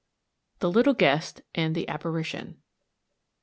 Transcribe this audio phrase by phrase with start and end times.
[0.61, 2.57] THE LITTLE GUEST AND THE APPARITION.